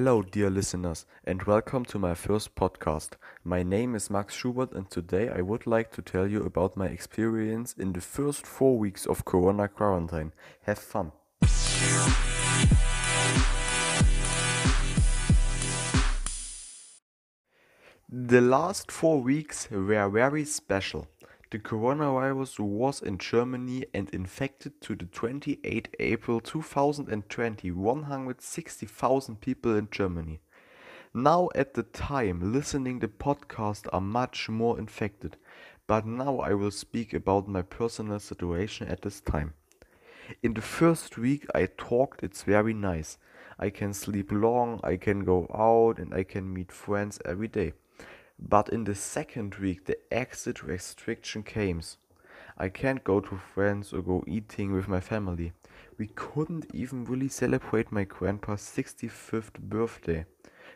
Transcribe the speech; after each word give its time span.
Hello, 0.00 0.22
dear 0.22 0.48
listeners, 0.48 1.04
and 1.24 1.42
welcome 1.42 1.84
to 1.84 1.98
my 1.98 2.14
first 2.14 2.54
podcast. 2.54 3.18
My 3.44 3.62
name 3.62 3.94
is 3.94 4.08
Max 4.08 4.34
Schubert, 4.34 4.72
and 4.72 4.88
today 4.88 5.28
I 5.28 5.42
would 5.42 5.66
like 5.66 5.92
to 5.92 6.00
tell 6.00 6.26
you 6.26 6.42
about 6.42 6.74
my 6.74 6.86
experience 6.86 7.74
in 7.78 7.92
the 7.92 8.00
first 8.00 8.46
four 8.46 8.78
weeks 8.78 9.04
of 9.04 9.26
Corona 9.26 9.68
quarantine. 9.68 10.32
Have 10.62 10.78
fun! 10.78 11.12
The 18.08 18.40
last 18.40 18.90
four 18.90 19.20
weeks 19.20 19.68
were 19.70 20.08
very 20.08 20.46
special. 20.46 21.08
The 21.50 21.58
coronavirus 21.58 22.60
was 22.60 23.02
in 23.02 23.18
Germany 23.18 23.84
and 23.92 24.08
infected 24.10 24.80
to 24.82 24.94
the 24.94 25.06
28 25.06 25.88
April 25.98 26.40
2020 26.40 27.72
160,000 27.72 29.40
people 29.40 29.74
in 29.74 29.88
Germany. 29.90 30.40
Now 31.12 31.48
at 31.56 31.74
the 31.74 31.82
time 31.82 32.52
listening 32.52 33.00
the 33.00 33.08
podcast 33.08 33.88
are 33.92 34.00
much 34.00 34.48
more 34.48 34.78
infected, 34.78 35.38
but 35.88 36.06
now 36.06 36.38
I 36.38 36.54
will 36.54 36.70
speak 36.70 37.12
about 37.12 37.48
my 37.48 37.62
personal 37.62 38.20
situation 38.20 38.86
at 38.86 39.02
this 39.02 39.20
time. 39.20 39.54
In 40.44 40.54
the 40.54 40.60
first 40.60 41.18
week 41.18 41.46
I 41.52 41.66
talked 41.66 42.22
it's 42.22 42.44
very 42.44 42.74
nice. 42.74 43.18
I 43.58 43.70
can 43.70 43.92
sleep 43.92 44.30
long, 44.30 44.78
I 44.84 44.96
can 44.96 45.24
go 45.24 45.48
out 45.52 45.98
and 45.98 46.14
I 46.14 46.22
can 46.22 46.54
meet 46.54 46.70
friends 46.70 47.18
every 47.24 47.48
day. 47.48 47.72
But 48.42 48.70
in 48.70 48.84
the 48.84 48.94
second 48.94 49.56
week, 49.56 49.84
the 49.84 49.98
exit 50.12 50.62
restriction 50.62 51.42
came. 51.42 51.82
I 52.56 52.68
can't 52.68 53.04
go 53.04 53.20
to 53.20 53.36
friends 53.36 53.92
or 53.92 54.02
go 54.02 54.24
eating 54.26 54.72
with 54.72 54.88
my 54.88 55.00
family. 55.00 55.52
We 55.98 56.06
couldn't 56.08 56.66
even 56.72 57.04
really 57.04 57.28
celebrate 57.28 57.92
my 57.92 58.04
grandpa's 58.04 58.62
65th 58.62 59.60
birthday. 59.60 60.24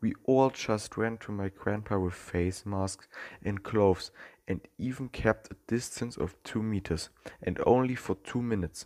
We 0.00 0.12
all 0.24 0.50
just 0.50 0.96
went 0.96 1.20
to 1.22 1.32
my 1.32 1.48
grandpa 1.48 1.98
with 1.98 2.14
face 2.14 2.66
masks 2.66 3.08
and 3.42 3.62
gloves 3.62 4.10
and 4.46 4.60
even 4.78 5.08
kept 5.08 5.50
a 5.50 5.56
distance 5.66 6.16
of 6.16 6.36
2 6.44 6.62
meters 6.62 7.08
and 7.42 7.58
only 7.66 7.94
for 7.94 8.16
2 8.16 8.42
minutes. 8.42 8.84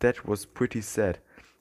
That 0.00 0.26
was 0.26 0.44
pretty 0.44 0.82
sad 0.82 1.18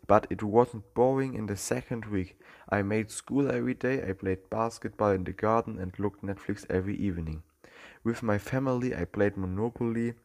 but 0.09 0.25
it 0.31 0.41
wasn't 0.41 0.91
boring 0.95 1.35
in 1.35 1.45
the 1.45 1.55
second 1.55 2.05
week. 2.05 2.35
I 2.67 2.81
made 2.81 3.11
school 3.11 3.51
every 3.51 3.75
day, 3.75 4.01
I 4.01 4.13
played 4.13 4.49
basketball 4.49 5.11
in 5.11 5.23
the 5.23 5.33
garden 5.33 5.77
and 5.77 5.93
looked 5.99 6.23
Netflix 6.23 6.65
every 6.67 6.95
evening. 6.95 7.43
With 8.03 8.23
my 8.23 8.39
family 8.39 8.95
I 8.95 9.05
played 9.05 9.37
Monopoly 9.37 10.15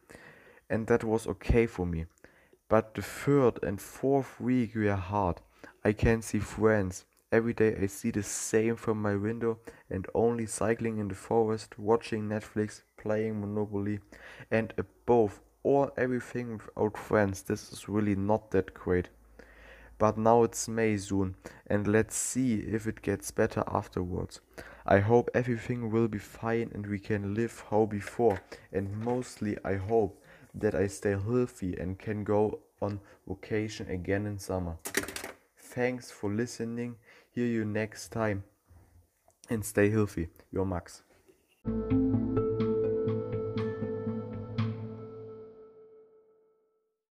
and 0.71 0.87
that 0.87 1.03
was 1.03 1.27
okay 1.27 1.67
for 1.67 1.85
me. 1.85 2.07
But 2.67 2.95
the 2.95 3.03
third 3.03 3.59
and 3.61 3.79
fourth 3.79 4.41
week 4.41 4.73
were 4.73 4.95
hard. 4.95 5.41
I 5.83 5.91
can't 5.91 6.23
see 6.23 6.39
friends. 6.39 7.05
Every 7.31 7.53
day 7.53 7.77
I 7.79 7.85
see 7.85 8.09
the 8.09 8.23
same 8.23 8.77
from 8.77 8.99
my 8.99 9.15
window 9.15 9.59
and 9.91 10.07
only 10.15 10.47
cycling 10.47 10.97
in 10.97 11.09
the 11.09 11.13
forest, 11.15 11.77
watching 11.77 12.27
Netflix, 12.27 12.81
playing 12.97 13.39
Monopoly 13.39 13.99
and 14.49 14.73
above 14.79 15.41
all 15.61 15.91
everything 15.95 16.53
without 16.57 16.97
friends. 16.97 17.43
This 17.43 17.71
is 17.71 17.87
really 17.87 18.15
not 18.15 18.49
that 18.49 18.73
great. 18.73 19.09
But 19.97 20.17
now 20.17 20.43
it's 20.43 20.67
May 20.67 20.97
soon, 20.97 21.35
and 21.67 21.87
let's 21.87 22.15
see 22.15 22.55
if 22.55 22.85
it 22.87 23.01
gets 23.01 23.31
better 23.31 23.63
afterwards. 23.67 24.41
I 24.85 24.99
hope 24.99 25.29
everything 25.33 25.89
will 25.89 26.07
be 26.07 26.19
fine 26.19 26.69
and 26.73 26.85
we 26.85 26.99
can 26.99 27.33
live 27.33 27.63
how 27.69 27.85
before. 27.85 28.39
And 28.71 28.95
mostly, 29.03 29.57
I 29.63 29.75
hope 29.75 30.21
that 30.53 30.75
I 30.75 30.87
stay 30.87 31.11
healthy 31.11 31.75
and 31.77 31.97
can 31.97 32.23
go 32.23 32.59
on 32.81 32.99
vacation 33.27 33.89
again 33.89 34.25
in 34.25 34.37
summer. 34.37 34.77
Thanks 35.57 36.11
for 36.11 36.31
listening. 36.31 36.97
Hear 37.31 37.47
you 37.47 37.65
next 37.65 38.09
time. 38.09 38.43
And 39.49 39.65
stay 39.65 39.89
healthy. 39.89 40.29
Your 40.51 40.65
Max. 40.65 41.03